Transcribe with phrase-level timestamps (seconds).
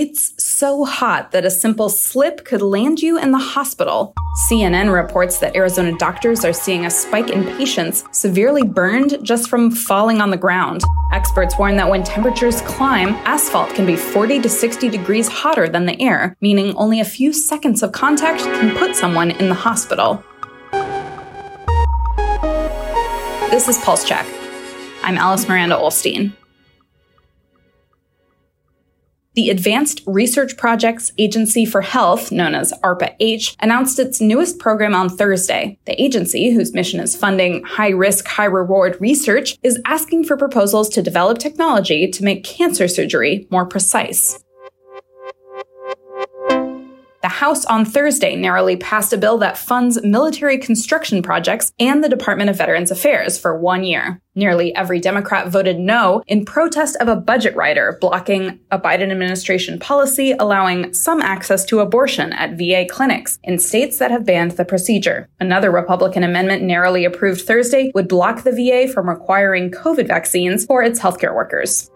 [0.00, 4.14] It's so hot that a simple slip could land you in the hospital.
[4.48, 9.72] CNN reports that Arizona doctors are seeing a spike in patients severely burned just from
[9.72, 10.84] falling on the ground.
[11.12, 15.84] Experts warn that when temperatures climb, asphalt can be 40 to 60 degrees hotter than
[15.84, 20.22] the air, meaning only a few seconds of contact can put someone in the hospital.
[23.50, 24.28] This is Pulse Check.
[25.02, 26.34] I'm Alice Miranda Ollstein.
[29.38, 34.96] The Advanced Research Projects Agency for Health, known as ARPA H, announced its newest program
[34.96, 35.78] on Thursday.
[35.84, 40.88] The agency, whose mission is funding high risk, high reward research, is asking for proposals
[40.88, 44.42] to develop technology to make cancer surgery more precise.
[47.28, 52.08] The House on Thursday narrowly passed a bill that funds military construction projects and the
[52.08, 54.18] Department of Veterans Affairs for one year.
[54.34, 59.78] Nearly every Democrat voted no in protest of a budget rider blocking a Biden administration
[59.78, 64.64] policy allowing some access to abortion at VA clinics in states that have banned the
[64.64, 65.28] procedure.
[65.38, 70.82] Another Republican amendment narrowly approved Thursday would block the VA from requiring COVID vaccines for
[70.82, 71.90] its healthcare workers.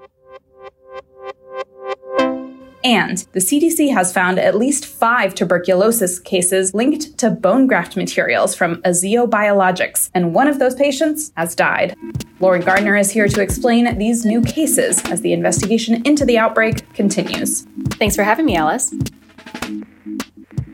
[2.84, 8.54] And the CDC has found at least five tuberculosis cases linked to bone graft materials
[8.54, 11.94] from Aziyo Biologics, and one of those patients has died.
[12.40, 16.92] Lauren Gardner is here to explain these new cases as the investigation into the outbreak
[16.94, 17.62] continues.
[17.92, 18.92] Thanks for having me, Alice.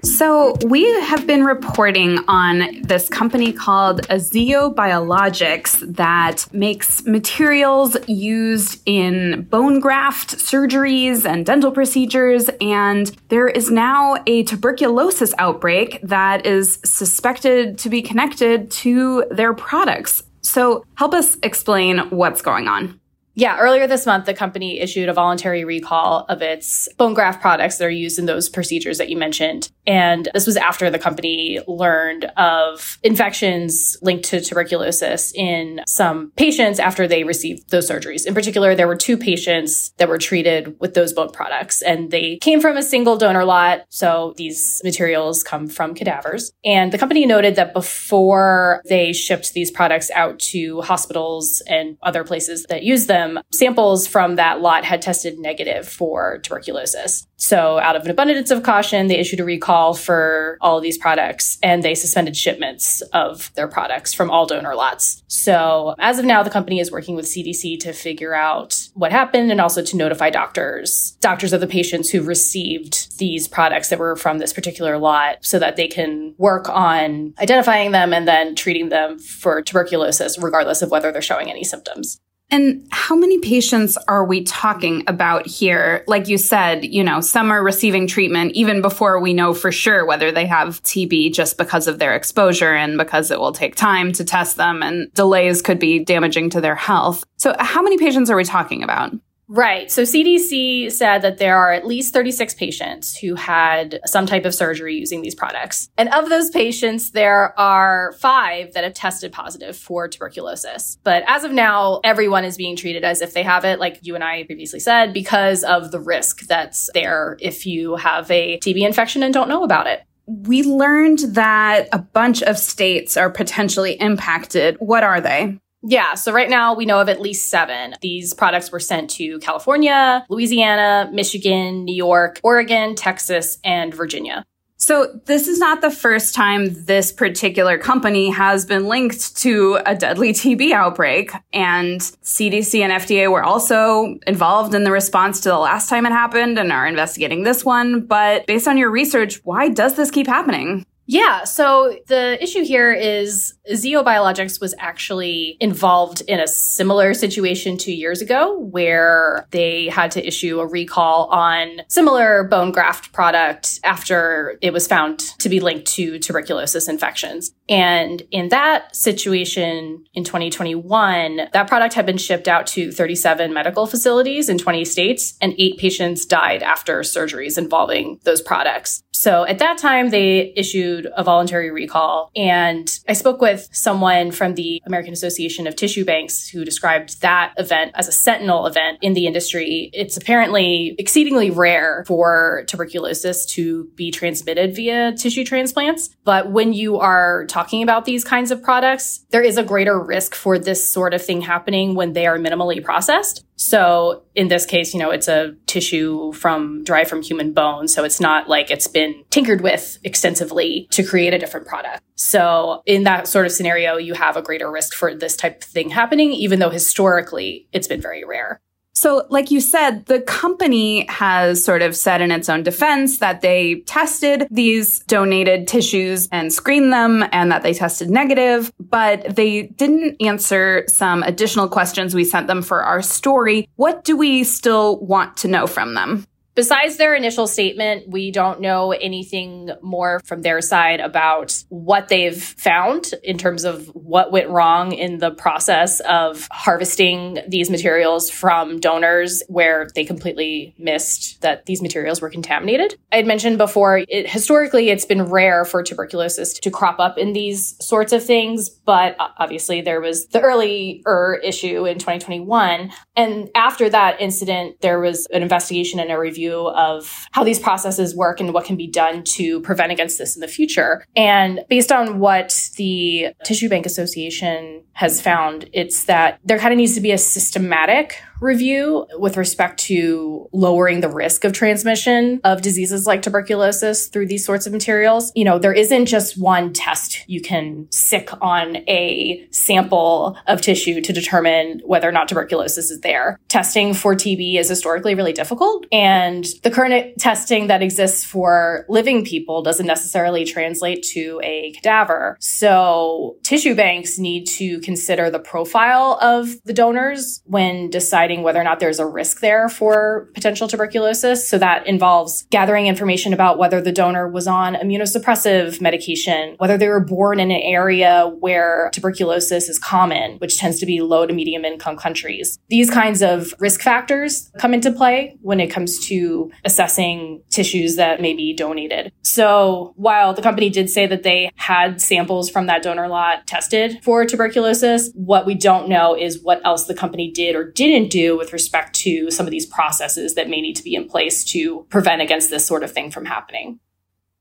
[0.03, 8.80] So, we have been reporting on this company called Aziyo Biologics that makes materials used
[8.86, 12.48] in bone graft surgeries and dental procedures.
[12.61, 19.52] And there is now a tuberculosis outbreak that is suspected to be connected to their
[19.55, 20.23] products.
[20.42, 22.97] So, help us explain what's going on.
[23.39, 27.78] Yeah, earlier this month, the company issued a voluntary recall of its bone graft products
[27.78, 29.70] that are used in those procedures that you mentioned.
[29.86, 36.80] And this was after the company learned of infections linked to tuberculosis in some patients
[36.80, 38.27] after they received those surgeries.
[38.27, 42.39] In particular, there were two patients that were treated with those bone products, and they
[42.39, 43.85] came from a single donor lot.
[43.89, 46.51] So these materials come from cadavers.
[46.64, 52.24] And the company noted that before they shipped these products out to hospitals and other
[52.24, 57.27] places that use them, Um, samples from that lot had tested negative for tuberculosis.
[57.36, 60.98] So, out of an abundance of caution, they issued a recall for all of these
[60.98, 65.22] products and they suspended shipments of their products from all donor lots.
[65.28, 69.50] So, as of now, the company is working with CDC to figure out what happened
[69.50, 74.17] and also to notify doctors, doctors of the patients who received these products that were
[74.17, 78.88] from this particular lot so that they can work on identifying them and then treating
[78.88, 82.20] them for tuberculosis, regardless of whether they're showing any symptoms.
[82.51, 86.03] And how many patients are we talking about here?
[86.07, 90.07] Like you said, you know, some are receiving treatment even before we know for sure
[90.07, 94.13] whether they have TB just because of their exposure and because it will take time
[94.13, 97.25] to test them and delays could be damaging to their health.
[97.36, 99.13] So how many patients are we talking about?
[99.51, 99.91] Right.
[99.91, 104.55] So CDC said that there are at least 36 patients who had some type of
[104.55, 105.89] surgery using these products.
[105.97, 110.98] And of those patients, there are five that have tested positive for tuberculosis.
[111.03, 114.14] But as of now, everyone is being treated as if they have it, like you
[114.14, 118.86] and I previously said, because of the risk that's there if you have a TB
[118.86, 120.03] infection and don't know about it.
[120.27, 124.77] We learned that a bunch of states are potentially impacted.
[124.79, 125.59] What are they?
[125.83, 126.14] Yeah.
[126.14, 127.94] So right now we know of at least seven.
[128.00, 134.44] These products were sent to California, Louisiana, Michigan, New York, Oregon, Texas, and Virginia.
[134.81, 139.96] So this is not the first time this particular company has been linked to a
[139.96, 141.32] deadly TB outbreak.
[141.52, 146.12] And CDC and FDA were also involved in the response to the last time it
[146.12, 148.06] happened and are investigating this one.
[148.06, 150.87] But based on your research, why does this keep happening?
[151.11, 151.44] Yeah.
[151.44, 157.94] So the issue here is Aziyo Biologics was actually involved in a similar situation two
[157.94, 164.59] years ago where they had to issue a recall on similar bone graft product after
[164.61, 167.53] it was found to be linked to tuberculosis infections.
[167.69, 173.87] And in that situation in 2021, that product had been shipped out to 37 medical
[173.87, 179.03] facilities in 20 states and eight patients died after surgeries involving those products.
[179.19, 182.31] So at that time, they issued a voluntary recall.
[182.37, 187.53] And I spoke with someone from the American Association of Tissue Banks who described that
[187.56, 189.91] event as a sentinel event in the industry.
[189.93, 196.11] It's apparently exceedingly rare for tuberculosis to be transmitted via tissue transplants.
[196.23, 200.32] But when you are talking about these kinds of products, there is a greater risk
[200.32, 203.44] for this sort of thing happening when they are minimally processed.
[203.56, 207.88] So in this case, you know, it's a tissue from derived from human bone.
[207.88, 212.00] So it's not like it's been tinkered with extensively to create a different product.
[212.14, 215.69] So in that sort of scenario, you have a greater risk for this type of
[215.69, 218.60] thing happening, even though historically it's been very rare.
[218.99, 223.43] So, like you said, the company has sort of said in its own defense that
[223.43, 229.69] they tested these donated tissues and screened them and that they tested negative, but they
[229.69, 233.69] didn't answer some additional questions we sent them for our story.
[233.77, 236.27] What do we still want to know from them?
[236.58, 242.43] Besides their initial statement, we don't know anything more from their side about what they've
[242.43, 248.81] found in terms of what went wrong in the process of harvesting these materials from
[248.81, 252.99] donors where they completely missed that these materials were contaminated.
[253.12, 257.34] I had mentioned before, it, historically, it's been rare for tuberculosis to crop up in
[257.34, 262.90] these sorts of things, but obviously there was the earlier issue in 2021.
[263.14, 268.15] And after that incident, there was an investigation and a review of how these processes
[268.15, 271.05] work and what can be done to prevent against this in the future.
[271.17, 276.79] And based on what the Tissue Bank Association has found, it's that there kind of
[276.79, 282.62] needs to be a systematic review with respect to lowering the risk of transmission of
[282.62, 285.32] diseases like tuberculosis through these sorts of materials.
[285.35, 291.00] You know, there isn't just one test you can sick on a sample of tissue
[291.00, 293.38] to determine whether or not tuberculosis is there.
[293.49, 299.25] Testing for TB is historically really difficult and the current testing that exists for living
[299.25, 302.37] people doesn't necessarily translate to a cadaver.
[302.41, 308.65] So tissue banks need to consider the profile of the donors when deciding whether or
[308.65, 311.49] not there's a risk there for potential tuberculosis.
[311.49, 316.89] So that involves gathering information about whether the donor was on immunosuppressive medication, whether they
[316.89, 321.33] were born in an area where tuberculosis is common, which tends to be low to
[321.33, 322.59] medium income countries.
[322.69, 328.21] These kinds of risk factors come into play when it comes to assessing tissues that
[328.21, 329.13] may be donated.
[329.23, 333.99] So while the company did say that they had samples from that donor lot tested
[334.03, 338.18] for tuberculosis, what we don't know is what else the company did or didn't do
[338.26, 341.87] with respect to some of these processes that may need to be in place to
[341.88, 343.79] prevent against this sort of thing from happening.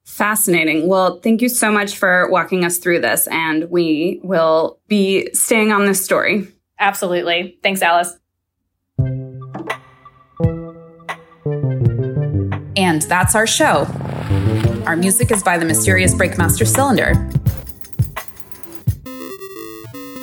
[0.03, 0.88] Fascinating.
[0.88, 5.71] Well, thank you so much for walking us through this, and we will be staying
[5.71, 6.47] on this story.
[6.79, 7.59] Absolutely.
[7.62, 8.15] Thanks, Alice.
[12.77, 13.85] And that's our show.
[14.85, 17.12] Our music is by the mysterious Breakmaster Cylinder.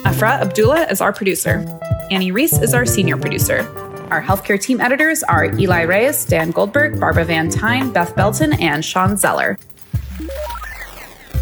[0.07, 1.67] Afra Abdullah is our producer.
[2.11, 3.67] Annie Reese is our senior producer.
[4.11, 8.85] Our healthcare team editors are Eli Reyes, Dan Goldberg, Barbara Van Tyne, Beth Belton, and
[8.85, 9.59] Sean Zeller.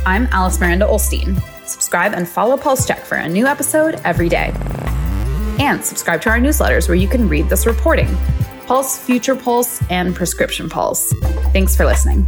[0.06, 1.40] I'm Alice Miranda Ollstein.
[1.66, 4.52] Subscribe and follow Pulse Check for a new episode every day.
[5.58, 8.16] And subscribe to our newsletters where you can read this reporting.
[8.66, 11.12] Pulse, Future Pulse, and Prescription Pulse.
[11.52, 12.26] Thanks for listening.